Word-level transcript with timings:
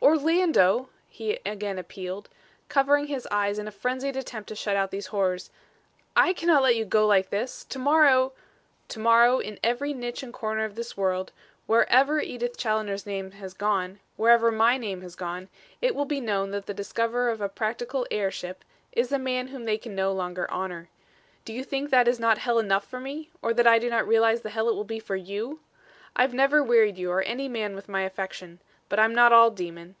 "Orlando!" 0.00 0.88
he 1.10 1.38
again 1.44 1.78
appealed, 1.78 2.30
covering 2.70 3.08
his 3.08 3.28
eyes 3.30 3.58
in 3.58 3.68
a 3.68 3.72
frenzied 3.72 4.16
attempt 4.16 4.48
to 4.48 4.54
shut 4.56 4.74
out 4.74 4.90
these 4.90 5.08
horrors, 5.08 5.50
"I 6.16 6.32
cannot 6.32 6.62
let 6.62 6.76
you 6.76 6.86
go 6.86 7.06
like 7.06 7.28
this. 7.28 7.62
To 7.64 7.78
morrow" 7.78 8.32
"To 8.88 8.98
morrow, 8.98 9.38
in 9.38 9.58
every 9.62 9.92
niche 9.92 10.22
and 10.22 10.32
corner 10.32 10.64
of 10.64 10.76
this 10.76 10.96
world, 10.96 11.30
wherever 11.66 12.20
Edith 12.20 12.56
Challoner's 12.56 13.04
name 13.04 13.32
has 13.32 13.52
gone, 13.52 14.00
wherever 14.16 14.50
my 14.50 14.78
name 14.78 15.02
has 15.02 15.14
gone, 15.14 15.50
it 15.82 15.94
will 15.94 16.06
be 16.06 16.22
known 16.22 16.52
that 16.52 16.64
the 16.64 16.72
discoverer 16.74 17.28
of 17.28 17.42
a 17.42 17.48
practical 17.48 18.06
air 18.10 18.30
ship, 18.30 18.64
is 18.92 19.12
a 19.12 19.18
man 19.18 19.48
whom 19.48 19.66
they 19.66 19.76
can 19.76 19.94
no 19.94 20.10
longer 20.12 20.50
honour. 20.50 20.88
Do 21.44 21.52
you 21.52 21.62
think 21.62 21.90
that 21.90 22.08
is 22.08 22.18
not 22.18 22.38
hell 22.38 22.58
enough 22.58 22.86
for 22.86 22.98
me; 23.00 23.28
or 23.42 23.52
that 23.52 23.66
I 23.66 23.78
do 23.78 23.90
not 23.90 24.08
realise 24.08 24.40
the 24.40 24.50
hell 24.50 24.70
it 24.70 24.74
will 24.74 24.84
be 24.84 25.00
for 25.00 25.16
you? 25.16 25.60
I've 26.16 26.32
never 26.34 26.62
wearied 26.62 26.96
you 26.96 27.10
or 27.10 27.20
any 27.22 27.46
man 27.48 27.74
with 27.74 27.90
my 27.90 28.02
affection; 28.02 28.60
but 28.88 28.98
I'm 28.98 29.14
not 29.14 29.34
all 29.34 29.50
demon. 29.50 29.96